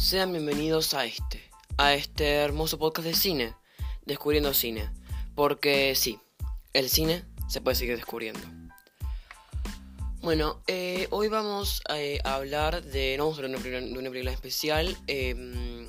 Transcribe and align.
Sean 0.00 0.32
bienvenidos 0.32 0.94
a 0.94 1.04
este, 1.04 1.42
a 1.76 1.92
este 1.92 2.36
hermoso 2.36 2.78
podcast 2.78 3.06
de 3.06 3.14
cine, 3.14 3.54
Descubriendo 4.06 4.54
Cine. 4.54 4.90
Porque 5.34 5.94
sí, 5.94 6.18
el 6.72 6.88
cine 6.88 7.22
se 7.50 7.60
puede 7.60 7.74
seguir 7.74 7.96
descubriendo. 7.96 8.40
Bueno, 10.22 10.62
eh, 10.66 11.06
hoy 11.10 11.28
vamos 11.28 11.82
eh, 11.94 12.18
a, 12.24 12.36
hablar 12.36 12.82
de. 12.82 13.16
No 13.18 13.24
vamos 13.24 13.38
a 13.38 13.44
hablar 13.44 13.60
de 13.60 13.98
una 13.98 14.08
película, 14.08 14.32
especial. 14.32 14.96
Em, 15.06 15.86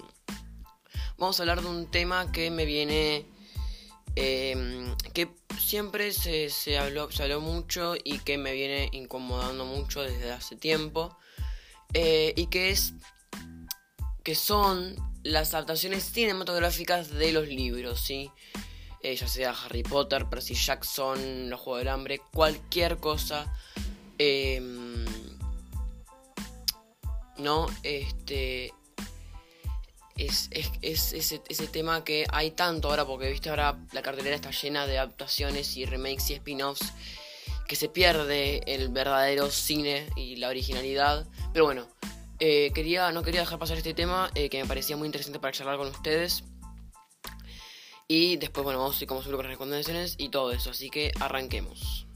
vamos 1.18 1.40
a 1.40 1.44
hablar 1.44 1.62
de 1.62 1.70
un 1.70 1.90
tema 1.90 2.34
que 2.34 2.52
me 2.52 2.66
viene. 2.66 3.26
Em, 4.16 4.94
que 5.14 5.30
siempre 5.58 6.12
se, 6.12 6.50
se, 6.50 6.78
habló, 6.78 7.10
se 7.12 7.24
habló 7.24 7.40
mucho 7.40 7.96
y 8.04 8.20
que 8.20 8.38
me 8.38 8.52
viene 8.52 8.90
incomodando 8.92 9.64
mucho 9.64 10.02
desde 10.02 10.32
hace 10.34 10.58
tiempo. 10.58 11.18
Eh, 11.94 12.34
y 12.36 12.48
que 12.48 12.72
es 12.72 12.94
que 14.24 14.36
son 14.36 14.96
las 15.24 15.54
adaptaciones 15.54 16.04
cinematográficas 16.04 17.10
de 17.10 17.32
los 17.32 17.48
libros, 17.48 18.02
¿sí? 18.02 18.32
Eh, 19.04 19.16
ya 19.16 19.28
sea 19.28 19.52
Harry 19.52 19.82
Potter, 19.84 20.28
Percy 20.30 20.54
Jackson, 20.54 21.50
Los 21.50 21.60
Juegos 21.60 21.80
del 21.80 21.88
Hambre, 21.88 22.22
cualquier 22.34 22.98
cosa. 22.98 23.52
Em, 24.18 25.06
no, 27.38 27.68
este. 27.84 28.74
Es, 30.18 30.50
ese, 30.84 31.68
tema 31.72 32.04
que 32.04 32.28
hay 32.32 32.52
tanto 32.52 32.90
ahora, 32.90 33.06
porque 33.06 33.32
viste 33.32 33.50
ahora 33.50 33.80
la 33.92 34.04
cartelera 34.04 34.36
está 34.36 34.52
llena 34.52 34.86
de 34.86 35.00
adaptaciones 35.00 35.76
y 35.78 35.86
remakes 35.86 36.30
y 36.30 36.34
spin-offs, 36.34 36.94
que 37.68 37.76
se 37.76 37.90
pierde 37.90 38.62
el 38.68 38.90
verdadero 38.90 39.50
cine 39.50 40.06
y 40.16 40.36
la 40.36 40.50
originalidad. 40.50 41.26
Pero 41.54 41.66
bueno, 41.66 41.88
eh, 42.44 42.72
quería, 42.74 43.12
no 43.12 43.22
quería 43.22 43.42
dejar 43.42 43.60
pasar 43.60 43.78
este 43.78 43.94
tema 43.94 44.32
eh, 44.34 44.50
que 44.50 44.60
me 44.60 44.68
parecía 44.68 44.98
muy 44.98 45.06
interesante 45.06 45.40
para 45.40 45.54
charlar 45.54 45.78
con 45.78 45.90
ustedes. 45.90 46.44
Y 48.08 48.38
después, 48.38 48.64
bueno, 48.64 48.80
vamos 48.80 49.00
a 49.00 49.04
ir 49.04 49.08
como 49.08 49.22
suelo 49.22 49.38
con 49.38 49.46
las 49.46 49.54
recomendaciones 49.54 50.16
y 50.18 50.30
todo 50.30 50.52
eso. 50.52 50.72
Así 50.72 50.90
que 50.90 51.12
arranquemos. 51.20 52.08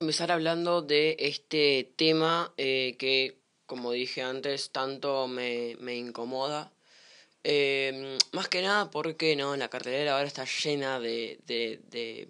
Empezar 0.00 0.32
hablando 0.32 0.80
de 0.80 1.16
este 1.18 1.92
tema 1.96 2.54
eh, 2.56 2.96
que, 2.98 3.42
como 3.66 3.92
dije 3.92 4.22
antes, 4.22 4.72
tanto 4.72 5.28
me 5.28 5.76
incomoda 5.94 6.72
eh, 7.42 8.18
más 8.32 8.48
que 8.48 8.62
nada 8.62 8.90
porque 8.90 9.34
no, 9.36 9.56
la 9.56 9.68
cartelera 9.68 10.14
ahora 10.14 10.26
está 10.26 10.44
llena 10.44 11.00
de, 11.00 11.38
de, 11.46 11.80
de, 11.90 12.28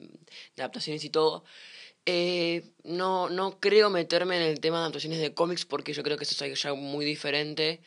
adaptaciones 0.57 1.05
y 1.05 1.11
todo. 1.11 1.45
Eh, 2.07 2.65
no, 2.85 3.29
no 3.29 3.61
creo 3.61 3.91
meterme 3.91 4.37
en 4.37 4.43
el 4.43 4.61
tema 4.61 4.79
de 4.79 4.83
adaptaciones 4.83 5.21
de 5.21 5.35
cómics 5.35 5.65
porque 5.65 5.93
yo 5.93 6.03
creo 6.03 6.17
que 6.17 6.25
eso 6.25 6.45
es 6.45 6.63
ya 6.63 6.75
muy 6.75 7.05
diferente. 7.05 7.81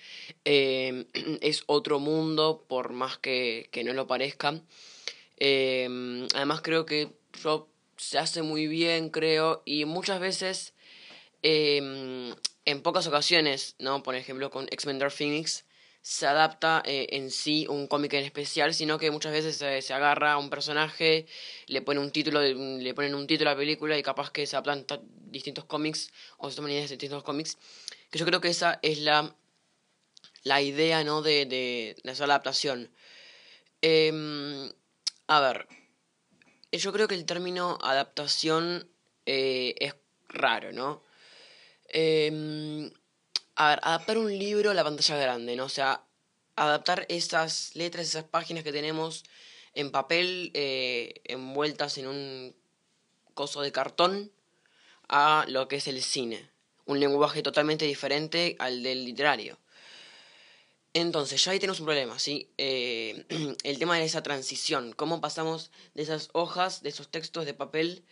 Eh, 0.46 1.06
es 1.42 1.64
otro 1.68 2.00
mundo, 2.00 2.66
por 2.68 2.92
más 2.94 3.18
que, 3.18 3.70
que 3.72 3.84
no 3.84 3.94
lo 3.94 4.08
parezca. 4.08 4.62
Eh, 5.38 6.28
además 6.36 6.62
creo 6.62 6.86
que 6.86 7.10
yo, 7.44 7.70
se 7.98 8.18
hace 8.20 8.42
muy 8.42 8.68
bien, 8.68 9.10
creo, 9.10 9.62
y 9.66 9.86
muchas 9.86 10.20
veces, 10.20 10.74
en 11.42 12.36
pocas 12.84 13.08
ocasiones, 13.08 13.76
¿no? 13.80 14.04
Por 14.04 14.16
ejemplo, 14.16 14.52
con 14.52 14.68
X-Men 14.72 15.00
Dark 15.00 15.12
Phoenix 15.12 15.66
se 16.04 16.28
adapta 16.28 16.84
eh, 16.86 17.08
en 17.12 17.32
sí 17.32 17.66
un 17.70 17.88
cómic 17.88 18.14
en 18.14 18.26
especial, 18.26 18.74
sino 18.74 19.00
que 19.00 19.10
muchas 19.10 19.32
veces 19.32 19.56
se, 19.56 19.94
agarra 19.94 20.34
a 20.34 20.38
un 20.38 20.50
personaje, 20.50 21.28
le 21.68 21.82
pone 21.82 22.02
un 22.02 22.12
título, 22.12 22.42
le 22.42 22.94
ponen 22.94 23.16
un 23.16 23.26
título 23.26 23.50
a 23.50 23.54
la 23.54 23.58
película 23.58 23.98
y 23.98 24.04
capaz 24.04 24.30
que 24.30 24.46
se 24.46 24.58
adaptan 24.58 24.86
distintos 25.32 25.64
cómics 25.64 26.12
o 26.38 26.50
se 26.50 26.58
toman 26.58 26.72
ideas 26.72 26.90
de 26.90 26.98
distintos 26.98 27.24
cómics. 27.24 27.58
Que 28.12 28.20
yo 28.20 28.26
creo 28.26 28.42
que 28.42 28.50
esa 28.50 28.80
es 28.82 29.00
la, 29.00 29.34
la 30.44 30.62
idea, 30.62 31.06
¿no? 31.06 31.22
De, 31.22 31.46
de, 31.46 31.96
de 32.04 32.14
la 32.14 32.26
adaptación. 32.26 32.92
Em, 33.82 34.74
a 35.28 35.40
ver, 35.40 35.68
yo 36.74 36.92
creo 36.92 37.08
que 37.08 37.16
el 37.16 37.26
término 37.26 37.78
adaptación 37.82 38.90
eh, 39.26 39.74
es 39.80 39.96
raro, 40.28 40.74
¿no? 40.74 41.02
A 43.56 43.70
ver, 43.70 43.80
adaptar 43.84 44.18
un 44.18 44.38
libro 44.38 44.72
a 44.72 44.74
la 44.74 44.84
pantalla 44.84 45.18
grande, 45.18 45.56
¿no? 45.56 45.66
O 45.66 45.70
sea, 45.70 46.04
adaptar 46.56 47.06
esas 47.10 47.76
letras, 47.76 48.08
esas 48.08 48.24
páginas 48.24 48.64
que 48.64 48.72
tenemos 48.72 49.24
en 49.74 49.92
papel 49.92 50.52
eh, 50.54 51.22
envueltas 51.26 51.98
en 51.98 52.08
un 52.08 52.56
coso 53.34 53.62
de 53.62 53.72
cartón 53.72 54.32
a 55.08 55.46
lo 55.48 55.68
que 55.68 55.78
es 55.78 55.88
el 55.88 56.02
cine. 56.02 56.50
Un 56.86 57.00
lenguaje 57.00 57.42
totalmente 57.42 57.86
diferente 57.86 58.56
al 58.60 58.84
del 58.84 59.06
literario. 59.06 59.58
Entonces, 60.94 61.44
ya 61.44 61.52
ahí 61.52 61.60
tenemos 61.60 61.80
un 61.80 61.88
problema, 61.88 62.20
¿sí? 62.20 62.52
Eh, 62.58 63.26
el 63.64 63.80
tema 63.80 63.98
de 63.98 64.06
esa 64.06 64.22
transición, 64.22 64.94
cómo 64.94 65.22
pasamos 65.22 65.72
de 65.96 66.04
esas 66.04 66.30
hojas, 66.34 66.84
de 66.84 66.90
esos 66.90 67.10
textos 67.10 67.46
de 67.46 67.54
papel, 67.54 68.06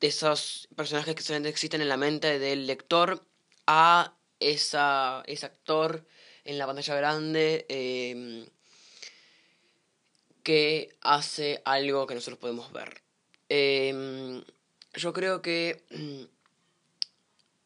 de 0.00 0.08
esos 0.08 0.68
personajes 0.76 1.14
que 1.14 1.22
solamente 1.22 1.48
existen 1.48 1.80
en 1.80 1.88
la 1.88 1.96
mente 1.96 2.38
del 2.38 2.66
lector, 2.66 3.26
a 3.66 4.14
esa, 4.50 5.22
ese 5.26 5.46
actor 5.46 6.04
en 6.44 6.58
la 6.58 6.66
pantalla 6.66 6.94
grande 6.96 7.66
em, 7.68 8.46
que 10.42 10.96
hace 11.00 11.62
algo 11.64 12.06
que 12.06 12.14
nosotros 12.14 12.38
podemos 12.38 12.72
ver. 12.72 13.02
Em, 13.48 14.44
yo 14.94 15.12
creo 15.12 15.40
que 15.40 15.82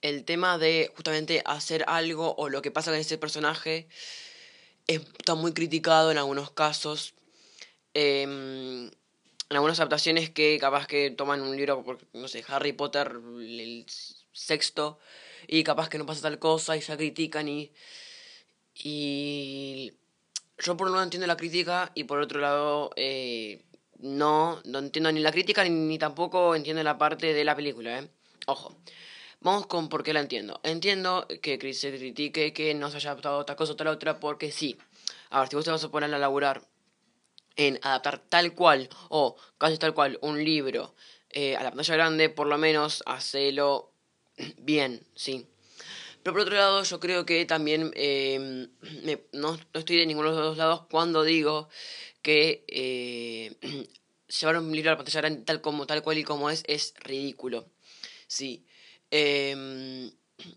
el 0.03 0.25
tema 0.25 0.59
de 0.59 0.93
justamente 0.94 1.43
hacer 1.44 1.84
algo 1.89 2.34
o 2.37 2.49
lo 2.49 2.62
que 2.62 2.71
pasa 2.71 2.93
con 2.93 3.00
ese 3.00 3.19
personaje 3.19 3.89
está 4.87 5.34
muy 5.34 5.53
criticado 5.53 6.10
en 6.12 6.19
algunos 6.19 6.50
casos. 6.53 7.15
Em, 7.95 8.87
en 9.50 9.56
algunas 9.56 9.81
adaptaciones 9.81 10.31
que 10.31 10.59
capaz 10.60 10.87
que 10.87 11.10
toman 11.10 11.41
un 11.41 11.56
libro, 11.56 11.84
no 12.12 12.28
sé, 12.28 12.45
Harry 12.49 12.72
Potter, 12.72 13.19
el 13.41 13.87
sexto, 14.33 14.99
y 15.47 15.62
capaz 15.65 15.88
que 15.88 15.99
no 15.99 16.06
pasa 16.06 16.22
tal 16.22 16.38
cosa 16.38 16.76
y 16.76 16.81
ya 16.81 16.97
critican 16.97 17.49
y... 17.49 17.72
Y 18.81 19.93
yo 20.59 20.76
por 20.76 20.87
un 20.87 20.93
lado 20.93 21.04
entiendo 21.04 21.26
la 21.26 21.37
crítica 21.37 21.91
y 21.94 22.04
por 22.04 22.21
otro 22.21 22.41
lado 22.41 22.91
eh, 22.97 23.65
no, 23.98 24.60
no 24.65 24.78
entiendo 24.78 25.10
ni 25.10 25.21
la 25.21 25.32
crítica 25.32 25.65
ni, 25.65 25.98
tampoco 25.98 26.54
entiendo 26.54 26.82
la 26.82 26.98
parte 26.98 27.32
de 27.32 27.44
la 27.44 27.56
película, 27.56 27.98
¿eh? 27.98 28.09
Ojo. 28.47 28.77
Vamos 29.41 29.66
con 29.66 29.88
por 29.88 30.03
qué 30.03 30.12
la 30.12 30.21
entiendo. 30.21 30.60
Entiendo 30.65 31.27
que 31.43 31.72
se 31.72 31.97
critique 31.97 32.53
que 32.53 32.75
no 32.75 32.91
se 32.91 32.97
haya 32.97 33.10
adaptado 33.10 33.38
otra 33.38 33.54
cosa 33.54 33.72
o 33.72 33.77
tal 33.77 33.87
otra 33.88 34.19
porque 34.19 34.50
sí. 34.50 34.77
A 35.31 35.41
ver, 35.41 35.48
si 35.48 35.56
vos 35.56 35.65
te 35.65 35.71
vas 35.71 35.84
a 35.84 35.91
poner 35.91 36.12
a 36.12 36.19
laburar 36.19 36.62
en 37.54 37.78
adaptar 37.82 38.19
tal 38.19 38.54
cual 38.54 38.88
o 39.10 39.37
casi 39.59 39.78
tal 39.78 39.94
cual 39.94 40.19
un 40.22 40.43
libro 40.43 40.94
eh, 41.31 41.56
a 41.56 41.62
la 41.62 41.71
pantalla 41.71 41.94
grande, 41.94 42.31
por 42.31 42.47
lo 42.47 42.59
menos 42.59 43.03
hacelo 43.06 43.88
bien, 44.59 45.03
sí. 45.15 45.47
Pero 46.22 46.34
por 46.34 46.43
otro 46.43 46.56
lado, 46.56 46.82
yo 46.82 47.00
creo 47.00 47.25
que 47.25 47.44
también 47.47 47.93
em, 47.94 48.69
no, 49.32 49.59
estoy 49.72 49.97
de 49.97 50.06
ninguno 50.06 50.31
de 50.31 50.37
los 50.37 50.44
dos 50.44 50.59
lados 50.59 50.82
cuando 50.91 51.22
digo 51.25 51.69
que 52.22 52.65
eh, 52.69 53.56
llevar 54.41 54.59
un 54.59 54.72
libro 54.72 54.91
a 54.91 54.94
la 54.94 54.98
pantalla 54.98 55.44
tal, 55.44 55.60
como, 55.60 55.87
tal 55.87 56.03
cual 56.03 56.19
y 56.19 56.25
como 56.25 56.50
es 56.50 56.65
es 56.66 56.94
ridículo. 57.00 57.71
Sí. 58.27 58.66
Em, 59.10 60.10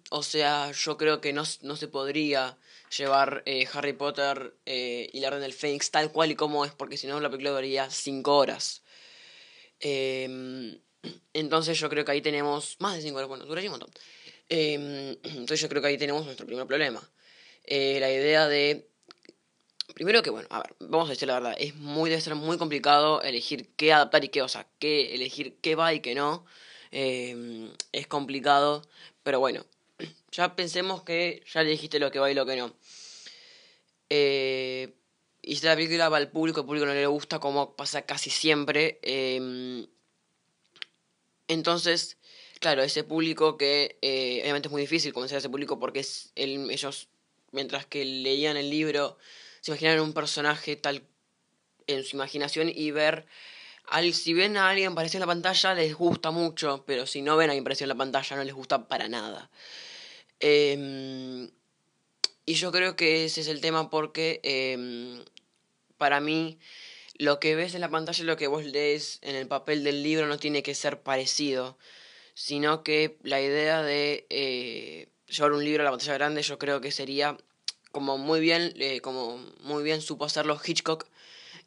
o 0.09 0.23
sea, 0.23 0.71
yo 0.71 0.97
creo 0.97 1.21
que 1.21 1.33
no, 1.33 1.43
no 1.61 1.75
se 1.75 1.87
podría 1.87 2.57
llevar 2.97 3.43
eh, 3.45 3.67
Harry 3.73 3.93
Potter 3.93 4.55
eh, 4.65 5.09
y 5.13 5.19
la 5.21 5.29
Orden 5.29 5.41
del 5.41 5.53
Fénix 5.53 5.91
tal 5.91 6.11
cual 6.11 6.31
y 6.31 6.35
como 6.35 6.65
es, 6.65 6.73
porque 6.73 6.97
si 6.97 7.07
no 7.07 7.19
la 7.19 7.29
película 7.29 7.51
duraría 7.51 7.89
5 7.89 8.35
horas. 8.35 8.83
Eh, 9.79 10.79
entonces 11.33 11.79
yo 11.79 11.89
creo 11.89 12.05
que 12.05 12.11
ahí 12.11 12.21
tenemos 12.21 12.77
más 12.79 12.95
de 12.95 13.01
5 13.01 13.17
horas, 13.17 13.29
bueno, 13.29 13.45
duraría 13.45 13.69
un 13.69 13.79
montón. 13.79 13.91
Em, 14.49 15.17
entonces 15.23 15.61
yo 15.61 15.69
creo 15.69 15.81
que 15.81 15.89
ahí 15.89 15.97
tenemos 15.97 16.25
nuestro 16.25 16.45
primer 16.45 16.67
problema. 16.67 17.01
Eh, 17.65 17.99
la 17.99 18.11
idea 18.11 18.47
de... 18.47 18.87
Primero 19.93 20.23
que, 20.23 20.29
bueno, 20.29 20.47
a 20.51 20.61
ver, 20.61 20.75
vamos 20.79 21.09
a 21.09 21.11
decir 21.11 21.27
la 21.27 21.35
verdad, 21.35 21.55
es 21.57 21.75
muy, 21.75 22.09
debe 22.09 22.21
ser 22.21 22.35
muy 22.35 22.57
complicado 22.57 23.21
elegir 23.21 23.69
qué 23.75 23.91
adaptar 23.91 24.23
y 24.23 24.29
qué, 24.29 24.41
o 24.41 24.47
sea, 24.47 24.65
qué 24.79 25.13
elegir 25.13 25.57
qué 25.61 25.75
va 25.75 25.93
y 25.93 25.99
qué 25.99 26.15
no. 26.15 26.45
Em, 26.91 27.69
es 27.91 28.07
complicado, 28.07 28.83
pero 29.23 29.39
bueno, 29.39 29.65
ya 30.31 30.55
pensemos 30.55 31.03
que 31.03 31.43
ya 31.51 31.63
dijiste 31.63 31.99
lo 31.99 32.09
que 32.09 32.19
va 32.19 32.31
y 32.31 32.33
lo 32.35 32.45
que 32.45 32.55
no. 32.55 32.73
Eh, 34.09 34.93
y 35.41 35.55
si 35.55 35.65
la 35.65 35.75
película 35.75 36.09
va 36.09 36.17
al 36.17 36.31
público, 36.31 36.61
el 36.61 36.65
público 36.65 36.85
no 36.85 36.93
le 36.93 37.07
gusta, 37.07 37.39
como 37.39 37.75
pasa 37.75 38.03
casi 38.03 38.29
siempre. 38.29 38.99
Entonces, 41.51 42.17
claro, 42.61 42.81
ese 42.81 43.03
público 43.03 43.57
que 43.57 43.97
eh, 44.01 44.39
obviamente 44.41 44.69
es 44.69 44.71
muy 44.71 44.81
difícil 44.81 45.11
convencer 45.11 45.35
a 45.35 45.39
ese 45.39 45.49
público 45.49 45.79
porque 45.79 46.05
ellos, 46.35 47.09
mientras 47.51 47.85
que 47.85 48.05
leían 48.05 48.55
el 48.55 48.69
libro, 48.69 49.17
se 49.59 49.71
imaginaron 49.71 50.05
un 50.05 50.13
personaje 50.13 50.77
tal 50.77 51.03
en 51.87 52.05
su 52.05 52.15
imaginación 52.15 52.71
y 52.73 52.91
ver 52.91 53.25
al, 53.85 54.13
si 54.13 54.33
ven 54.33 54.55
a 54.55 54.69
alguien 54.69 54.93
aparecer 54.93 55.17
en 55.17 55.27
la 55.27 55.33
pantalla 55.33 55.73
les 55.73 55.93
gusta 55.93 56.31
mucho, 56.31 56.85
pero 56.87 57.05
si 57.05 57.21
no 57.21 57.35
ven 57.35 57.49
a 57.49 57.51
alguien 57.51 57.63
aparecer 57.63 57.83
en 57.83 57.89
la 57.89 57.95
pantalla 57.95 58.37
no 58.37 58.45
les 58.45 58.55
gusta 58.55 58.87
para 58.87 59.09
nada. 59.09 59.49
Em, 60.39 61.51
y 62.45 62.53
yo 62.53 62.71
creo 62.71 62.95
que 62.95 63.25
ese 63.25 63.41
es 63.41 63.49
el 63.49 63.59
tema 63.59 63.89
porque 63.89 64.39
em, 64.43 65.25
para 65.97 66.21
mí 66.21 66.59
lo 67.21 67.39
que 67.39 67.55
ves 67.55 67.75
en 67.75 67.81
la 67.81 67.89
pantalla 67.89 68.23
lo 68.23 68.35
que 68.35 68.47
vos 68.47 68.65
lees 68.65 69.19
en 69.21 69.35
el 69.35 69.47
papel 69.47 69.83
del 69.83 70.01
libro 70.01 70.25
no 70.25 70.39
tiene 70.39 70.63
que 70.63 70.73
ser 70.73 71.01
parecido, 71.01 71.77
sino 72.33 72.81
que 72.81 73.19
la 73.21 73.39
idea 73.39 73.83
de 73.83 74.25
eh, 74.31 75.07
llevar 75.27 75.51
un 75.51 75.63
libro 75.63 75.83
a 75.83 75.85
la 75.85 75.91
pantalla 75.91 76.15
grande 76.15 76.41
yo 76.41 76.57
creo 76.57 76.81
que 76.81 76.91
sería 76.91 77.37
como 77.91 78.17
muy 78.17 78.39
bien, 78.39 78.73
eh, 78.77 79.01
como 79.01 79.37
muy 79.59 79.83
bien 79.83 80.01
supo 80.01 80.25
hacerlo 80.25 80.59
Hitchcock 80.65 81.05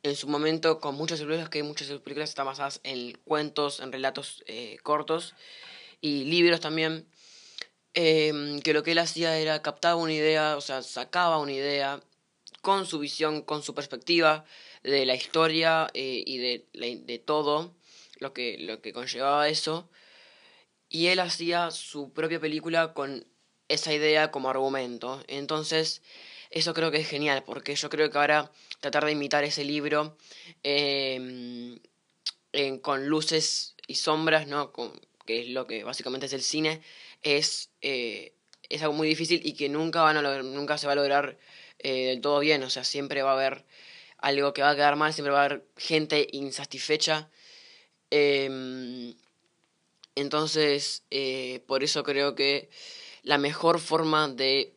en 0.03 0.17
su 0.17 0.27
momento 0.27 0.81
con 0.81 0.97
muchas 0.97 1.21
películas, 1.21 1.49
que 1.51 1.63
muchas 1.63 1.87
películas 2.01 2.31
están 2.31 2.47
basadas 2.47 2.81
en 2.83 3.13
cuentos, 3.25 3.79
en 3.79 3.93
relatos 3.93 4.43
eh, 4.49 4.79
cortos 4.83 5.37
y 6.01 6.25
libros 6.25 6.59
también, 6.59 7.07
que 7.93 8.73
lo 8.75 8.83
que 8.83 8.91
él 8.91 8.99
hacía 8.99 9.39
era 9.39 9.63
captaba 9.63 9.95
una 9.95 10.15
idea, 10.15 10.57
o 10.57 10.61
sea, 10.61 10.83
sacaba 10.83 11.39
una 11.39 11.53
idea 11.53 12.03
con 12.65 12.87
su 12.87 12.99
visión, 12.99 13.43
con 13.43 13.63
su 13.63 13.75
perspectiva 13.75 14.45
de 14.83 15.07
la 15.07 15.15
historia 15.15 15.89
eh, 15.95 16.25
y 16.27 16.39
de, 16.39 16.67
de 16.73 17.19
todo 17.21 17.77
lo 18.19 18.33
que, 18.33 18.57
lo 18.59 18.81
que 18.81 18.93
conllevaba 18.93 19.49
eso, 19.49 19.89
y 20.89 21.09
él 21.09 21.21
hacía 21.21 21.71
su 21.71 22.13
propia 22.13 22.41
película 22.41 22.95
con 22.95 23.27
esa 23.69 23.93
idea 23.93 24.31
como 24.31 24.49
argumento. 24.49 25.23
Entonces, 25.29 26.03
eso 26.51 26.73
creo 26.75 26.91
que 26.91 26.99
es 26.99 27.09
genial, 27.09 27.43
porque 27.45 27.75
yo 27.75 27.91
creo 27.91 28.11
que 28.11 28.19
ahora 28.19 28.51
tratar 28.81 29.05
de 29.05 29.13
imitar 29.13 29.45
ese 29.45 29.65
libro 29.65 30.17
em, 30.63 31.79
con 32.81 33.09
luces 33.09 33.75
y 33.87 33.97
sombras, 33.97 34.47
¿no? 34.47 34.73
que 35.27 35.43
es 35.43 35.49
lo 35.49 35.67
que 35.67 35.85
básicamente 35.85 36.27
es 36.27 36.33
el 36.33 36.43
cine, 36.43 36.81
es, 37.23 37.71
eh, 37.81 38.35
es 38.69 38.83
algo 38.83 38.95
muy 38.95 39.09
difícil 39.09 39.41
y 39.45 39.55
que 39.55 39.69
nunca, 39.69 40.03
van 40.03 40.17
a 40.17 40.43
nunca 40.43 40.79
se 40.79 40.87
va 40.87 40.93
a 40.93 40.97
lograr 40.97 41.39
eh, 41.79 42.07
del 42.07 42.21
todo 42.21 42.41
bien. 42.41 42.63
O 42.63 42.71
sea, 42.71 42.85
siempre 42.85 43.23
va 43.23 43.31
a 43.31 43.35
haber 43.35 43.65
algo 44.19 44.55
que 44.55 44.63
va 44.63 44.71
a 44.71 44.75
quedar 44.75 44.97
mal, 44.97 45.13
siempre 45.13 45.33
va 45.33 45.43
a 45.43 45.45
haber 45.45 45.67
gente 45.77 46.29
insatisfecha. 46.33 47.31
Em, 48.11 49.15
entonces, 50.15 51.05
eh, 51.11 51.63
por 51.67 51.83
eso 51.83 52.03
creo 52.05 52.35
que 52.35 52.71
la 53.23 53.39
mejor 53.39 53.81
forma 53.81 54.29
de 54.29 54.75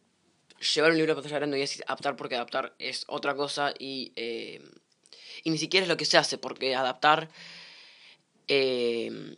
llevar 0.73 0.91
un 0.91 0.97
libro 0.97 1.13
a 1.13 1.15
pantalla 1.15 1.37
grande 1.37 1.59
y 1.59 1.61
es 1.61 1.83
adaptar 1.85 2.15
porque 2.15 2.35
adaptar 2.35 2.75
es 2.79 3.05
otra 3.07 3.35
cosa 3.35 3.73
y, 3.77 4.13
eh, 4.15 4.61
y 5.43 5.49
ni 5.51 5.57
siquiera 5.57 5.83
es 5.83 5.89
lo 5.89 5.97
que 5.97 6.05
se 6.05 6.17
hace 6.17 6.37
porque 6.37 6.75
adaptar 6.75 7.29
eh, 8.47 9.35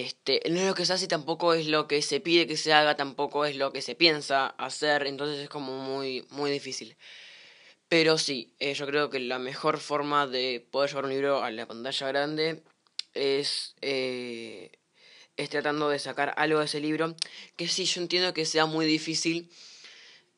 este, 0.00 0.42
no 0.50 0.60
es 0.60 0.66
lo 0.66 0.74
que 0.74 0.86
se 0.86 0.92
hace 0.92 1.08
tampoco 1.08 1.54
es 1.54 1.66
lo 1.66 1.86
que 1.88 2.02
se 2.02 2.20
pide 2.20 2.46
que 2.46 2.56
se 2.56 2.72
haga, 2.72 2.96
tampoco 2.96 3.44
es 3.44 3.56
lo 3.56 3.72
que 3.72 3.82
se 3.82 3.94
piensa 3.94 4.46
hacer, 4.46 5.06
entonces 5.06 5.38
es 5.40 5.48
como 5.48 5.78
muy, 5.78 6.26
muy 6.30 6.50
difícil. 6.50 6.96
Pero 7.88 8.18
sí, 8.18 8.54
eh, 8.58 8.74
yo 8.74 8.86
creo 8.86 9.10
que 9.10 9.20
la 9.20 9.38
mejor 9.38 9.78
forma 9.78 10.26
de 10.26 10.66
poder 10.70 10.90
llevar 10.90 11.04
un 11.04 11.10
libro 11.10 11.42
a 11.44 11.50
la 11.50 11.66
pantalla 11.66 12.08
grande 12.08 12.62
es 13.14 13.74
es 15.36 15.50
tratando 15.50 15.88
de 15.88 15.98
sacar 15.98 16.34
algo 16.36 16.60
de 16.60 16.64
ese 16.66 16.80
libro. 16.80 17.14
Que 17.56 17.68
sí, 17.68 17.84
yo 17.84 18.00
entiendo 18.00 18.32
que 18.34 18.44
sea 18.44 18.66
muy 18.66 18.86
difícil 18.86 19.50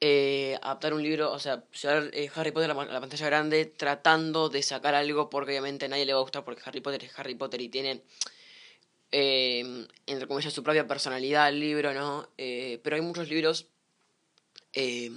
eh, 0.00 0.58
adaptar 0.62 0.94
un 0.94 1.02
libro, 1.02 1.32
o 1.32 1.38
sea, 1.38 1.64
llevar 1.70 2.10
eh, 2.12 2.30
Harry 2.34 2.52
Potter 2.52 2.70
a 2.70 2.74
la, 2.74 3.00
pantalla 3.00 3.26
grande 3.26 3.66
tratando 3.66 4.48
de 4.48 4.62
sacar 4.62 4.94
algo 4.94 5.28
porque 5.30 5.52
obviamente 5.52 5.86
a 5.86 5.88
nadie 5.88 6.06
le 6.06 6.12
va 6.14 6.20
a 6.20 6.22
gustar 6.22 6.44
porque 6.44 6.62
Harry 6.64 6.80
Potter 6.80 7.04
es 7.04 7.18
Harry 7.18 7.34
Potter 7.34 7.60
y 7.60 7.68
tiene, 7.68 8.02
eh, 9.12 9.86
entre 10.06 10.28
comillas, 10.28 10.52
su 10.52 10.62
propia 10.62 10.86
personalidad 10.86 11.48
el 11.48 11.60
libro, 11.60 11.94
¿no? 11.94 12.28
pero 12.36 12.96
hay 12.96 13.02
muchos 13.02 13.28
libros 13.28 13.66
que 14.72 15.10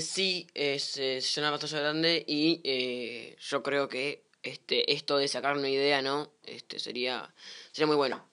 sí 0.00 0.46
se 0.54 1.20
llenan 1.20 1.48
a 1.48 1.52
la 1.52 1.58
pantalla 1.58 1.80
grande 1.80 2.24
y 2.26 3.34
yo 3.38 3.62
creo 3.62 3.88
que 3.88 4.26
este, 4.46 4.92
esto 4.92 5.18
de 5.18 5.26
sacar 5.26 5.56
una 5.56 5.68
idea, 5.68 6.02
¿no? 6.02 6.30
Este, 6.44 6.78
sería, 6.78 7.34
sería 7.72 7.88
muy 7.88 7.96
bueno. 7.96 8.24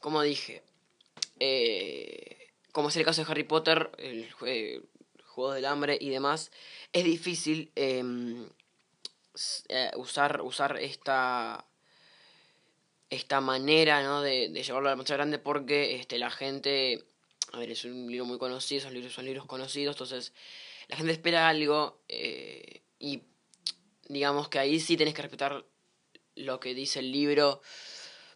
Como 0.00 0.20
dije, 0.22 0.64
eh, 1.38 2.48
como 2.72 2.88
es 2.88 2.96
el 2.96 3.04
caso 3.04 3.24
de 3.24 3.30
Harry 3.30 3.44
Potter, 3.44 3.92
el, 3.98 4.30
juego 4.32 5.52
del 5.52 5.66
hambre 5.66 5.96
y 6.00 6.10
demás, 6.10 6.50
es 6.92 7.04
difícil 7.04 7.70
em, 7.76 8.48
eh, 9.68 9.92
usar, 9.96 10.42
usar 10.42 10.78
esta 10.78 11.64
esta 13.12 13.42
manera 13.42 14.02
¿no? 14.02 14.22
de, 14.22 14.48
llevarlo 14.48 14.88
a 14.88 14.92
la 14.92 14.96
pantalla 14.96 15.18
grande 15.18 15.38
porque 15.38 15.96
este, 15.96 16.18
la 16.18 16.30
gente, 16.30 17.04
a 17.52 17.58
ver, 17.58 17.70
es 17.70 17.84
un 17.84 18.10
libro 18.10 18.24
muy 18.24 18.38
conocido, 18.38 18.78
esos 18.78 18.92
libros 18.92 19.12
son 19.12 19.26
libros 19.26 19.44
conocidos, 19.44 19.96
entonces 19.96 20.32
la 20.88 20.96
gente 20.96 21.12
espera 21.12 21.48
algo 21.48 22.00
eh, 22.08 22.80
y 22.98 23.22
digamos 24.08 24.48
que 24.48 24.58
ahí 24.58 24.80
sí 24.80 24.96
tenés 24.96 25.12
que 25.12 25.20
respetar 25.20 25.66
lo 26.36 26.58
que 26.58 26.74
dice 26.74 27.00
el 27.00 27.12
libro 27.12 27.60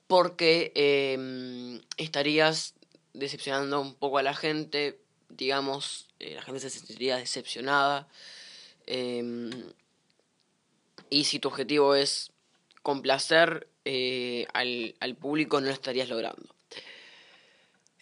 porque 0.07 0.73
em, 0.75 1.81
estarías 1.97 2.75
decepcionando 3.15 3.81
un 3.81 3.95
poco 3.95 4.19
a 4.19 4.23
la 4.23 4.35
gente, 4.35 5.01
digamos, 5.31 6.09
eh, 6.19 6.35
la 6.35 6.43
gente 6.43 6.61
se 6.61 6.69
sentiría 6.69 7.17
decepcionada. 7.17 8.09
Em, 8.87 9.51
y 11.09 11.25
si 11.25 11.39
tu 11.39 11.49
objetivo 11.49 11.95
es 11.95 12.31
complacer 12.83 13.69
eh, 13.89 14.49
al, 14.53 14.97
al, 14.99 15.15
público, 15.15 15.61
no 15.61 15.69
lo 15.69 15.73
estarías 15.73 16.09
logrando. 16.09 16.57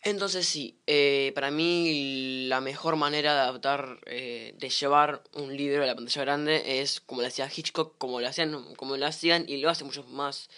Entonces 0.02 0.46
sí, 0.46 0.78
eh, 0.86 1.30
para 1.34 1.50
mí 1.50 2.46
la 2.48 2.62
mejor 2.62 2.96
manera 2.96 3.34
de 3.34 3.40
adaptar, 3.40 4.00
eh, 4.06 4.54
de 4.56 4.70
llevar 4.70 5.22
un 5.34 5.54
libro 5.54 5.82
a 5.82 5.86
la 5.86 5.94
pantalla 5.94 6.22
grande 6.22 6.80
es 6.80 7.02
como 7.02 7.20
lo 7.20 7.26
hacía 7.28 7.50
Hitchcock, 7.54 7.98
como 7.98 8.18
lo 8.22 8.28
hacían, 8.28 8.74
como 8.76 8.96
lo 8.96 9.06
hacían 9.06 9.44
y 9.46 9.58
lo 9.58 9.68
hacen 9.68 9.86
muchos 9.86 10.08
más 10.08 10.48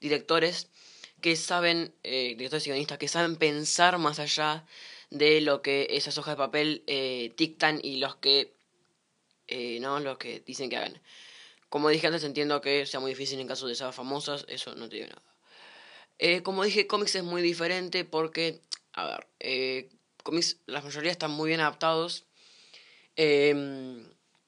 directores 0.00 0.68
que 1.20 1.34
saben, 1.34 1.92
directores 2.04 2.64
y 2.68 2.70
guionistas, 2.70 2.98
que 2.98 3.08
saben 3.08 3.34
pensar 3.34 3.98
más 3.98 4.20
allá 4.20 4.64
de 5.10 5.40
lo 5.40 5.60
que 5.60 5.88
esas 5.90 6.16
hojas 6.18 6.34
de 6.34 6.38
papel 6.38 6.84
dictan 7.36 7.80
y 7.82 7.96
los 7.96 8.14
que, 8.14 8.52
no, 9.80 9.98
los 9.98 10.18
que 10.18 10.38
dicen 10.46 10.70
que 10.70 10.76
hagan. 10.76 11.00
Como 11.68 11.88
dije 11.90 12.06
antes, 12.06 12.24
entiendo 12.24 12.60
que 12.60 12.86
sea 12.86 13.00
muy 13.00 13.10
difícil 13.10 13.38
en 13.40 13.46
caso 13.46 13.66
de 13.66 13.74
sagas 13.74 13.94
famosas, 13.94 14.44
eso 14.48 14.74
no 14.74 14.88
te 14.88 14.96
digo 14.96 15.08
nada. 15.08 15.22
Eh, 16.18 16.42
como 16.42 16.64
dije, 16.64 16.86
cómics 16.86 17.14
es 17.14 17.22
muy 17.22 17.42
diferente 17.42 18.04
porque 18.04 18.60
a 18.98 19.06
ver, 19.06 19.26
eh, 19.38 19.90
cómics, 20.24 20.58
la 20.66 20.82
mayoría 20.82 21.12
están 21.12 21.30
muy 21.30 21.48
bien 21.48 21.60
adaptados. 21.60 22.24
Em, 23.16 24.04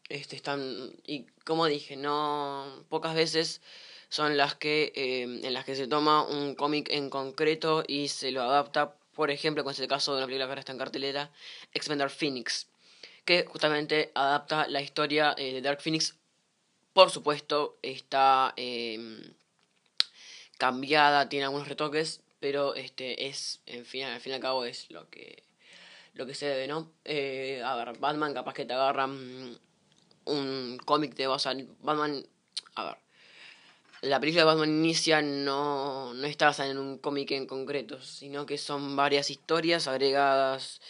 este, 0.08 0.36
están, 0.36 0.92
y 1.06 1.26
como 1.44 1.66
dije, 1.66 1.96
no, 1.96 2.84
pocas 2.88 3.14
veces 3.14 3.60
son 4.08 4.36
las 4.36 4.56
que, 4.56 4.92
em, 4.96 5.44
en 5.44 5.54
las 5.54 5.64
que 5.64 5.76
se 5.76 5.86
toma 5.86 6.24
un 6.26 6.54
cómic 6.56 6.88
en 6.90 7.10
concreto 7.10 7.84
y 7.86 8.08
se 8.08 8.32
lo 8.32 8.42
adapta, 8.42 8.96
por 9.14 9.30
ejemplo, 9.30 9.62
con 9.64 9.72
este 9.72 9.86
caso 9.88 10.12
de 10.12 10.18
una 10.18 10.26
película 10.26 10.46
que 10.46 10.50
ahora 10.50 10.60
está 10.60 10.72
en 10.72 10.78
cartelera, 10.78 11.32
X-Men 11.72 12.10
Phoenix, 12.10 12.68
que 13.24 13.44
justamente 13.46 14.10
adapta 14.14 14.66
la 14.68 14.82
historia 14.82 15.34
eh, 15.38 15.54
de 15.54 15.62
Dark 15.62 15.80
Phoenix. 15.80 16.16
Por 17.00 17.10
supuesto, 17.10 17.78
está 17.80 18.52
em, 18.58 19.32
cambiada, 20.58 21.30
tiene 21.30 21.46
algunos 21.46 21.66
retoques, 21.66 22.20
pero 22.40 22.74
este 22.74 23.26
es, 23.26 23.62
en 23.64 23.86
fin, 23.86 24.04
al 24.04 24.20
fin 24.20 24.32
y 24.32 24.34
al 24.34 24.42
cabo 24.42 24.66
es 24.66 24.90
lo 24.90 25.08
que, 25.08 25.42
lo 26.12 26.26
que 26.26 26.34
se 26.34 26.44
debe, 26.44 26.66
¿no? 26.66 26.92
Eh, 27.06 27.62
a 27.64 27.74
ver, 27.76 27.98
Batman 27.98 28.34
capaz 28.34 28.52
que 28.52 28.66
te 28.66 28.74
agarran 28.74 29.58
un 30.26 30.78
cómic 30.84 31.14
de 31.14 31.26
Batman, 31.26 32.22
a 32.74 32.84
ver, 32.84 32.96
la 34.02 34.20
película 34.20 34.42
de 34.42 34.46
Batman 34.48 34.68
inicia 34.68 35.22
no, 35.22 36.12
no 36.12 36.26
está 36.26 36.48
basada 36.48 36.70
en 36.70 36.76
un 36.76 36.98
cómic 36.98 37.30
en 37.30 37.46
concreto, 37.46 38.02
sino 38.02 38.44
que 38.44 38.58
son 38.58 38.94
varias 38.94 39.30
historias 39.30 39.88
agregadas 39.88 40.82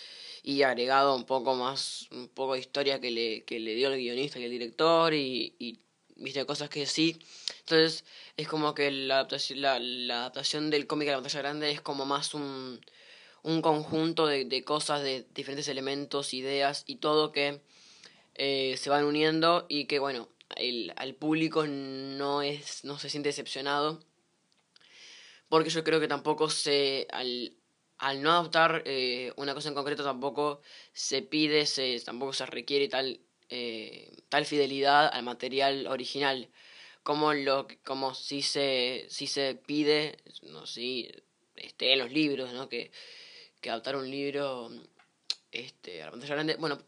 y 0.43 0.63
agregado 0.63 1.15
un 1.15 1.25
poco 1.25 1.55
más, 1.55 2.09
un 2.11 2.27
poco 2.27 2.55
de 2.55 2.59
historia 2.59 3.01
que 3.01 3.13
le, 3.13 3.45
que 3.45 3.61
le 3.61 3.77
dio 3.77 3.93
el 3.93 4.01
guionista 4.01 4.41
y 4.41 4.45
el 4.47 4.51
director 4.51 5.15
y 5.15 5.79
viste 6.21 6.47
cosas 6.47 6.69
que 6.69 6.87
sí 6.87 7.19
entonces 7.61 8.05
es 8.37 8.49
como 8.49 8.75
que 8.75 8.91
la 8.91 9.17
adaptación, 9.17 9.61
la, 9.61 9.75
adaptación 9.75 10.71
del 10.71 10.87
cómic 10.87 11.09
a 11.09 11.13
la 11.13 11.17
pantalla 11.19 11.41
grande 11.41 11.71
es 11.71 11.81
como 11.81 12.07
más 12.07 12.35
un, 12.35 12.81
un 13.43 13.63
conjunto 13.63 14.27
de, 14.27 14.45
de, 14.45 14.65
cosas, 14.65 15.03
de 15.03 15.27
diferentes 15.35 15.69
elementos, 15.69 16.35
ideas 16.35 16.85
y 16.87 16.97
todo 16.97 17.33
que 17.33 17.63
eh, 18.35 18.77
se 18.77 18.91
van 18.91 19.05
uniendo 19.05 19.67
y 19.69 19.87
que 19.87 19.99
bueno, 19.99 20.29
el, 20.57 20.93
al 20.97 21.15
público 21.15 21.67
no, 21.67 22.43
es, 22.43 22.85
no 22.85 22.99
se 22.99 23.11
siente 23.11 23.29
decepcionado. 23.29 24.01
Porque 25.49 25.71
yo 25.71 25.85
creo 25.85 26.01
que 26.01 26.09
tampoco 26.09 26.49
se... 26.49 27.07
Al, 27.11 27.57
al 27.99 28.23
no 28.23 28.31
adaptar 28.33 28.83
eh, 28.87 29.33
una 29.37 29.53
cosa 29.53 29.69
en 29.69 29.75
concreto 29.75 30.03
tampoco 30.03 30.63
se 30.93 31.23
pide, 31.23 31.67
se, 31.67 32.01
tampoco 32.01 32.33
se 32.33 32.47
requiere 32.47 32.89
tal, 32.89 33.21
eh, 33.51 34.11
tal 34.29 34.47
fidelidad 34.47 35.11
al 35.13 35.23
material 35.23 35.87
original. 35.89 36.49
Como 37.03 37.35
lo 37.35 37.67
como 37.85 38.15
si 38.15 38.43
se 38.43 39.07
si 39.09 39.27
se 39.27 39.55
pide 39.55 40.19
no 40.43 40.67
si 40.67 41.11
este 41.57 41.93
en 41.93 41.99
los 41.99 42.13
libros 42.13 42.53
no 42.53 42.69
que 42.69 42.91
que 43.61 43.71
adaptar 43.71 43.97
un 43.97 44.11
libro 44.11 44.71
este 45.51 46.03
a 46.03 46.07
la 46.07 46.11
pantalla 46.13 46.35
grande. 46.35 46.57
Bueno 46.57 46.79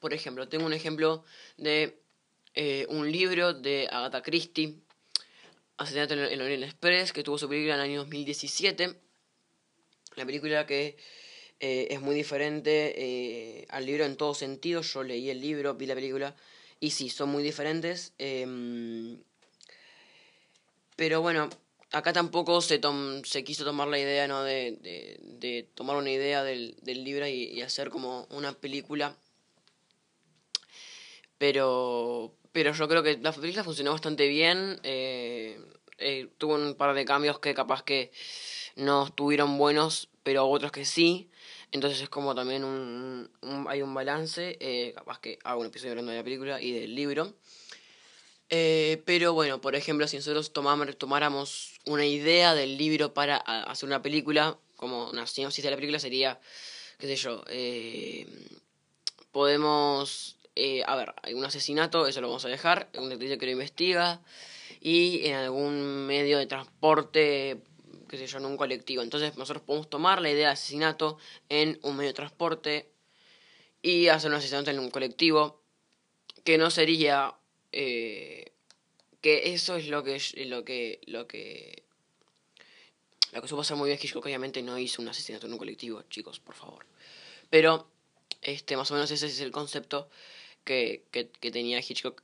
por 0.00 0.14
ejemplo 0.14 0.48
tengo 0.48 0.66
un 0.66 0.72
ejemplo 0.72 1.24
de 1.56 1.98
eh, 2.54 2.86
un 2.88 3.10
libro 3.12 3.52
de 3.52 3.88
Agatha 3.90 4.22
Christie 4.22 4.76
Asesinato 5.76 6.14
en 6.14 6.20
el 6.20 6.40
Orient 6.40 6.64
Express 6.64 7.12
que 7.12 7.22
tuvo 7.22 7.38
su 7.38 7.48
película 7.48 7.74
en 7.74 7.80
el 7.80 7.86
año 7.86 7.98
2017 8.00 8.94
la 10.16 10.26
película 10.26 10.66
que 10.66 10.96
eh, 11.60 11.88
es 11.90 12.00
muy 12.00 12.14
diferente 12.14 12.94
eh, 12.96 13.66
al 13.70 13.84
libro 13.86 14.04
en 14.04 14.16
todo 14.16 14.34
sentido. 14.34 14.82
Yo 14.82 15.02
leí 15.02 15.30
el 15.30 15.40
libro, 15.40 15.74
vi 15.74 15.86
la 15.86 15.94
película 15.94 16.34
y 16.80 16.90
sí, 16.90 17.08
son 17.10 17.30
muy 17.30 17.42
diferentes. 17.42 18.12
Em, 18.18 19.18
pero 20.96 21.20
bueno, 21.20 21.48
acá 21.92 22.12
tampoco 22.12 22.60
se, 22.60 22.80
se 23.24 23.44
quiso 23.44 23.64
tomar 23.64 23.88
la 23.88 23.98
idea 23.98 24.28
¿no? 24.28 24.42
de, 24.42 24.78
de, 25.22 25.68
tomar 25.74 25.96
una 25.96 26.10
idea 26.10 26.42
del, 26.44 26.76
del 26.82 27.04
libro 27.04 27.26
y, 27.26 27.60
hacer 27.62 27.90
como 27.90 28.26
una 28.30 28.52
película. 28.52 29.16
Pero, 31.38 32.34
pero 32.52 32.72
yo 32.72 32.88
creo 32.88 33.02
que 33.02 33.18
la 33.18 33.32
película 33.32 33.64
funcionó 33.64 33.92
bastante 33.92 34.28
bien. 34.28 34.80
Eh, 34.82 36.28
tuvo 36.38 36.54
un 36.54 36.74
par 36.76 36.94
de 36.94 37.04
cambios 37.04 37.40
que 37.40 37.54
capaz 37.54 37.82
que 37.82 38.12
no 38.76 39.06
estuvieron 39.06 39.58
buenos, 39.58 40.08
pero 40.28 40.46
otros 40.46 40.70
que 40.70 40.84
sí. 40.84 41.30
Entonces 41.72 42.02
es 42.02 42.10
como 42.10 42.34
también 42.34 42.62
un, 42.62 43.30
hay 43.66 43.80
un 43.80 43.94
balance, 43.94 44.58
eh, 44.60 44.92
capaz 44.94 45.20
que 45.20 45.38
hago 45.42 45.62
un 45.62 45.68
episodio 45.68 45.92
hablando 45.92 46.12
de 46.12 46.18
la 46.18 46.22
película 46.22 46.60
y 46.60 46.70
del 46.70 46.94
libro. 46.94 47.32
Eh, 48.50 49.02
pero 49.06 49.32
bueno, 49.32 49.62
por 49.62 49.74
ejemplo, 49.74 50.06
si 50.06 50.16
nosotros 50.16 50.52
tomáramos 50.52 51.80
una 51.86 52.04
idea 52.04 52.54
del 52.54 52.76
libro 52.76 53.14
para 53.14 53.38
hacer 53.38 53.86
una 53.86 54.02
película, 54.02 54.58
como 54.76 55.08
una 55.08 55.26
sinopsis 55.26 55.64
de 55.64 55.70
la 55.70 55.76
película 55.76 55.98
sería, 55.98 56.38
qué 56.98 57.06
sé 57.06 57.16
yo, 57.16 57.42
eh, 57.48 58.26
podemos, 59.32 60.36
a 60.84 60.94
ver, 60.94 61.14
hay 61.22 61.32
un 61.32 61.46
asesinato, 61.46 62.06
eso 62.06 62.20
lo 62.20 62.28
vamos 62.28 62.44
a 62.44 62.48
dejar, 62.48 62.90
un 62.98 63.08
detective 63.08 63.38
que 63.38 63.46
lo 63.46 63.52
investiga, 63.52 64.20
y 64.78 65.24
en 65.24 65.36
algún 65.36 66.06
medio 66.06 66.36
de 66.36 66.44
transporte 66.44 67.62
qué 68.08 68.18
sé 68.18 68.26
yo, 68.26 68.38
en 68.38 68.46
un 68.46 68.56
colectivo. 68.56 69.02
Entonces 69.02 69.36
nosotros 69.36 69.62
podemos 69.62 69.88
tomar 69.88 70.20
la 70.20 70.30
idea 70.30 70.48
de 70.48 70.52
asesinato 70.52 71.18
en 71.48 71.78
un 71.82 71.96
medio 71.96 72.10
de 72.10 72.14
transporte 72.14 72.90
y 73.82 74.08
hacer 74.08 74.30
un 74.30 74.36
asesinato 74.36 74.70
en 74.70 74.78
un 74.78 74.90
colectivo 74.90 75.60
que 76.44 76.58
no 76.58 76.70
sería 76.70 77.34
eh, 77.72 78.52
que 79.20 79.52
eso 79.52 79.76
es 79.76 79.88
lo 79.88 80.02
que 80.02 80.20
lo 80.46 80.64
que 80.64 81.00
lo 81.06 81.26
que 81.26 81.82
lo 83.32 83.42
que 83.42 83.48
supo 83.48 83.60
hacer 83.60 83.76
muy 83.76 83.88
bien 83.88 83.98
Hitchcock 84.02 84.24
obviamente 84.24 84.62
no 84.62 84.78
hizo 84.78 85.02
un 85.02 85.08
asesinato 85.08 85.46
en 85.46 85.52
un 85.52 85.58
colectivo 85.58 86.02
chicos 86.08 86.40
por 86.40 86.54
favor 86.54 86.86
pero 87.50 87.88
este 88.42 88.76
más 88.76 88.90
o 88.90 88.94
menos 88.94 89.10
ese 89.10 89.26
es 89.26 89.40
el 89.40 89.50
concepto 89.50 90.08
que, 90.64 91.04
que, 91.10 91.50
tenía 91.50 91.78
Hitchcock 91.78 92.22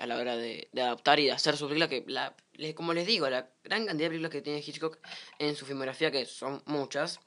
a 0.00 0.06
la 0.06 0.16
hora 0.16 0.36
de, 0.36 0.68
de, 0.72 0.82
adaptar 0.82 1.18
y 1.18 1.24
de 1.24 1.32
hacer 1.32 1.56
su 1.56 1.66
película 1.66 1.88
que 1.88 2.04
la 2.06 2.36
como 2.74 2.92
les 2.92 3.06
digo, 3.06 3.28
la 3.28 3.48
gran 3.64 3.86
cantidad 3.86 4.06
de 4.06 4.10
películas 4.10 4.30
que 4.30 4.42
tiene 4.42 4.60
Hitchcock 4.60 4.98
en 5.38 5.56
su 5.56 5.64
filmografía, 5.66 6.10
que 6.10 6.26
son 6.26 6.62
muchas, 6.66 7.20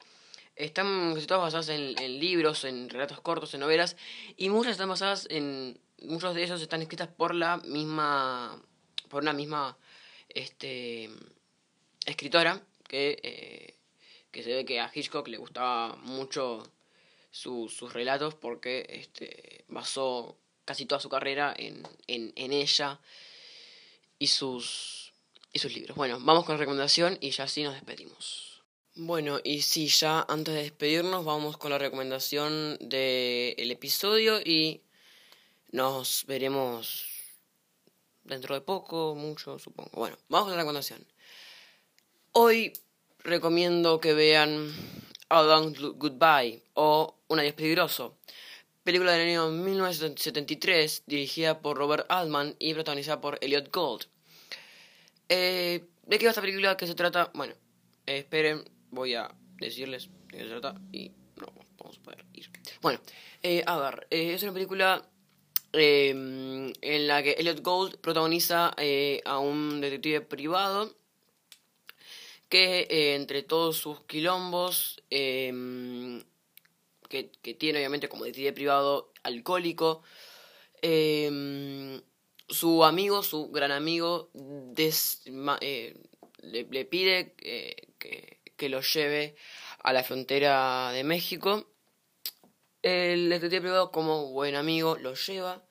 están 0.56 1.14
todas 1.26 1.42
basadas 1.42 1.68
en, 1.70 1.94
libros, 2.20 2.64
en 2.64 2.88
relatos 2.88 3.20
cortos, 3.20 3.54
en 3.54 3.60
novelas, 3.60 3.96
y 4.36 4.48
muchas 4.48 4.72
están 4.72 4.88
basadas 4.88 5.26
en. 5.30 5.80
Muchos 6.02 6.34
de 6.34 6.42
ellos 6.42 6.60
están 6.60 6.82
escritas 6.82 7.08
por 7.08 7.34
la 7.34 7.56
misma. 7.58 8.60
por 9.08 9.22
una 9.22 9.32
misma. 9.32 9.76
este. 10.28 11.10
escritora, 12.06 12.62
que. 12.88 13.18
Eh, 13.22 13.74
que 14.30 14.42
se 14.42 14.52
ve 14.52 14.64
que 14.64 14.80
a 14.80 14.90
Hitchcock 14.92 15.28
le 15.28 15.36
gustaba 15.38 15.94
mucho 15.94 16.64
sus 17.30 17.92
relatos 17.92 18.34
porque 18.34 18.84
este, 18.88 19.64
basó 19.68 20.36
casi 20.64 20.86
toda 20.86 21.00
su 21.00 21.08
carrera 21.08 21.54
en, 21.56 21.86
en, 22.08 22.32
en 22.34 22.52
ella 22.52 23.00
y 24.18 24.26
sus 24.26 25.03
y 25.54 25.60
sus 25.60 25.72
libros. 25.72 25.96
Bueno, 25.96 26.18
vamos 26.20 26.44
con 26.44 26.56
la 26.56 26.58
recomendación 26.58 27.16
y 27.20 27.30
ya 27.30 27.44
así 27.44 27.62
nos 27.62 27.74
despedimos. 27.74 28.62
Bueno, 28.96 29.40
y 29.42 29.62
sí, 29.62 29.86
ya 29.86 30.26
antes 30.28 30.54
de 30.54 30.62
despedirnos 30.62 31.24
vamos 31.24 31.56
con 31.56 31.70
la 31.70 31.78
recomendación 31.78 32.76
del 32.80 33.70
episodio 33.70 34.40
y 34.40 34.82
nos 35.70 36.24
veremos 36.26 37.06
dentro 38.24 38.54
de 38.54 38.60
poco, 38.60 39.14
mucho, 39.14 39.58
supongo. 39.58 39.90
Bueno, 39.94 40.16
vamos 40.28 40.48
con 40.48 40.56
la 40.56 40.62
recomendación. 40.62 41.06
Hoy 42.32 42.72
recomiendo 43.20 44.00
que 44.00 44.12
vean 44.12 44.72
A 45.28 45.42
Long 45.42 45.76
Goodbye 45.96 46.62
o 46.74 47.16
Un 47.28 47.38
Adiós 47.38 47.54
Peligroso, 47.54 48.18
película 48.82 49.12
del 49.12 49.28
año 49.28 49.50
1973 49.50 51.04
dirigida 51.06 51.60
por 51.60 51.76
Robert 51.76 52.06
Altman 52.08 52.56
y 52.58 52.74
protagonizada 52.74 53.20
por 53.20 53.38
Elliot 53.40 53.72
Gold. 53.72 54.13
Eh, 55.28 55.84
¿De 56.02 56.18
qué 56.18 56.26
va 56.26 56.30
esta 56.30 56.40
película? 56.40 56.76
¿Qué 56.76 56.86
se 56.86 56.94
trata? 56.94 57.30
Bueno, 57.34 57.54
esperen, 58.06 58.64
voy 58.90 59.14
a 59.14 59.34
decirles 59.58 60.10
de 60.28 60.38
qué 60.38 60.44
se 60.44 60.48
trata 60.50 60.74
y 60.92 61.10
no 61.36 61.46
vamos 61.78 61.98
a 61.98 62.02
poder 62.02 62.24
ir. 62.34 62.50
Bueno, 62.82 63.00
eh, 63.42 63.62
a 63.66 63.78
ver, 63.78 64.06
eh, 64.10 64.34
es 64.34 64.42
una 64.42 64.52
película 64.52 65.08
em, 65.72 66.72
en 66.80 67.06
la 67.06 67.22
que 67.22 67.32
Elliot 67.32 67.62
Gold 67.62 67.98
protagoniza 67.98 68.74
a 69.24 69.38
un 69.38 69.80
detective 69.80 70.20
privado 70.20 70.94
que 72.48 73.14
entre 73.14 73.42
todos 73.42 73.78
sus 73.78 74.00
quilombos, 74.02 75.02
em, 75.10 76.22
que, 77.08 77.30
que, 77.42 77.54
tiene 77.54 77.78
obviamente 77.78 78.08
como 78.08 78.24
detective 78.24 78.52
privado 78.52 79.12
alcohólico, 79.22 80.02
eh, 80.86 82.00
su 82.48 82.84
amigo, 82.84 83.22
su 83.22 83.50
gran 83.50 83.72
amigo, 83.72 84.30
eh, 85.60 85.96
le, 86.42 86.84
pide 86.84 87.32
que, 87.34 88.38
que, 88.56 88.68
lo 88.68 88.80
lleve 88.80 89.36
a 89.82 89.92
la 89.92 90.04
frontera 90.04 90.92
de 90.92 91.04
México. 91.04 91.66
El 92.82 93.30
detective 93.30 93.62
privado, 93.62 93.90
como 93.90 94.30
buen 94.30 94.54
amigo, 94.56 94.96
lo 94.96 95.14
lleva. 95.14 95.64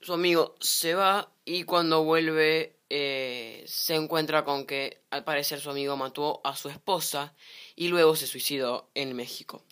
Su 0.00 0.12
amigo 0.12 0.56
se 0.60 0.94
va 0.94 1.32
y 1.44 1.64
cuando 1.64 2.04
vuelve 2.04 2.76
eh, 2.88 3.64
se 3.66 3.96
encuentra 3.96 4.44
con 4.44 4.64
que 4.64 5.02
al 5.10 5.24
parecer 5.24 5.60
su 5.60 5.70
amigo 5.70 5.96
mató 5.96 6.40
a 6.44 6.54
su 6.54 6.68
esposa 6.68 7.34
y 7.74 7.88
luego 7.88 8.14
se 8.14 8.28
suicidó 8.28 8.90
en 8.94 9.16
México. 9.16 9.65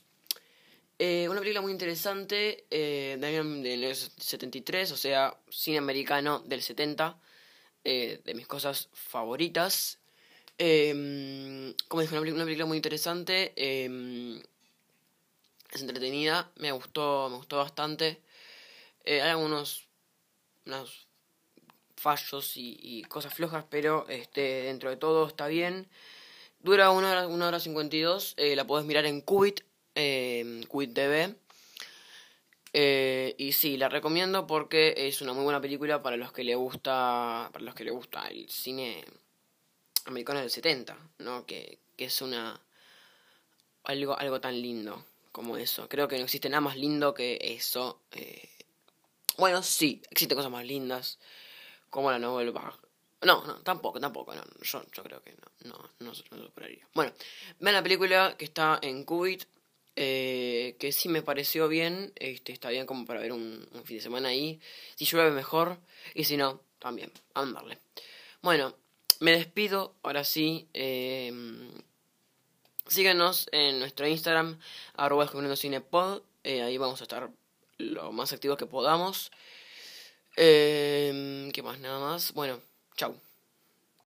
Eh, 0.99 1.29
una 1.29 1.41
película 1.41 1.61
muy 1.61 1.73
interesante 1.73 2.67
eh, 2.71 3.17
del 3.19 3.97
73, 3.97 4.93
o 4.93 4.97
sea, 4.97 5.37
cine 5.51 5.79
americano 5.79 6.39
del 6.41 6.63
70, 6.63 7.19
eh, 7.85 8.21
de 8.25 8.35
mis 8.35 8.47
cosas 8.47 8.89
favoritas. 8.93 9.99
Em, 10.57 11.75
como 11.89 12.03
dije, 12.03 12.17
una, 12.17 12.45
película 12.45 12.67
muy 12.67 12.77
interesante, 12.77 13.53
em, 13.57 14.41
es 15.73 15.83
entretenida, 15.83 16.53
me 16.57 16.71
gustó, 16.73 17.29
me 17.31 17.37
gustó 17.39 17.57
bastante. 17.59 18.21
hay 19.07 19.21
algunos 19.21 19.89
unos 20.67 21.09
fallos 21.97 22.53
y, 22.57 23.03
cosas 23.09 23.35
flojas, 23.35 23.65
pero 23.71 24.07
este, 24.09 24.41
dentro 24.65 24.91
de 24.91 24.97
todo 24.97 25.27
está 25.29 25.49
bien. 25.49 25.89
Dura 26.61 26.91
una 26.91 27.11
hora, 27.11 27.29
una 27.29 27.49
hora 27.49 27.61
52, 27.61 28.37
la 28.39 28.67
puedes 28.67 28.87
mirar 28.87 29.07
en 29.07 29.21
Qubit, 29.21 29.63
eh, 29.95 30.61
Quit 30.71 30.95
TV. 30.95 31.35
Eh, 32.77 33.35
y 33.39 33.53
sí, 33.53 33.77
la 33.77 33.89
recomiendo 33.89 34.47
porque 34.49 34.95
es 34.97 35.23
una 35.23 35.33
muy 35.33 35.45
buena 35.45 35.61
película 35.61 36.03
para 36.03 36.17
los 36.17 36.33
que 36.33 36.43
le 36.43 36.57
gusta, 36.57 37.49
para 37.53 37.65
los 37.65 37.75
que 37.75 37.85
le 37.85 37.93
gusta 37.93 38.27
el 38.27 38.49
cine 38.51 39.05
americano 40.07 40.41
del 40.41 40.51
70, 40.51 40.97
¿no? 41.19 41.47
Que, 41.47 41.79
que 41.97 42.07
es 42.07 42.21
una 42.21 42.61
algo, 43.85 44.19
algo 44.19 44.41
tan 44.41 44.61
lindo 44.61 45.05
como 45.31 45.57
eso. 45.57 45.89
Creo 45.89 46.09
que 46.09 46.19
no 46.19 46.25
existe 46.25 46.49
nada 46.49 46.61
más 46.61 46.77
lindo 46.77 47.15
que 47.15 47.39
eso. 47.41 48.01
Eh, 48.13 48.49
bueno, 49.37 49.63
sí, 49.63 50.03
existen 50.11 50.37
cosas 50.37 50.51
más 50.51 50.65
lindas, 50.65 51.19
como 51.91 52.11
la 52.11 52.19
novela 52.19 52.79
No, 53.23 53.45
no, 53.45 53.63
tampoco, 53.63 54.01
tampoco, 54.01 54.35
no, 54.35 54.43
yo, 54.63 54.85
yo 54.93 55.03
creo 55.03 55.23
que 55.23 55.33
no, 55.33 55.71
no, 55.71 55.91
no, 56.01 56.13
no 56.31 56.45
superaría. 56.45 56.87
Bueno, 56.95 57.13
vean 57.59 57.75
la 57.75 57.83
película 57.83 58.37
que 58.39 58.45
está 58.45 58.79
en 58.83 59.05
Qubit, 59.05 59.45
eh, 59.97 60.77
que 60.79 60.93
sí 60.93 61.09
me 61.09 61.23
pareció 61.23 61.69
bien, 61.69 62.13
este, 62.17 62.53
está 62.53 62.71
bien 62.71 62.87
como 62.87 63.07
para 63.07 63.21
ver 63.21 63.33
un, 63.33 63.67
fin 63.85 63.97
de 63.99 64.03
semana 64.03 64.29
ahí. 64.29 64.61
Si 64.97 65.05
llueve 65.05 65.31
mejor, 65.31 65.79
y 66.15 66.25
si 66.25 66.37
no, 66.37 66.61
también, 66.79 67.11
andarle. 67.35 67.79
Bueno, 68.43 68.75
me 69.21 69.33
despido, 69.33 69.95
ahora 70.03 70.25
sí. 70.25 70.69
Eh, 70.75 71.33
síganos 72.87 73.49
en 73.53 73.79
nuestro 73.79 74.07
Instagram, 74.07 74.59
arroba 74.95 75.29
cinepod, 75.57 76.23
eh, 76.45 76.63
ahí 76.63 76.77
vamos 76.79 77.01
a 77.01 77.05
estar 77.05 77.31
lo 77.79 78.13
más 78.13 78.33
activos 78.33 78.59
que 78.59 78.67
podamos. 78.67 79.31
Eh, 80.37 81.51
¿Qué 81.53 81.63
más? 81.63 81.79
Nada 81.81 81.99
más. 82.01 82.33
Bueno, 82.35 82.61
Chau. 82.97 83.24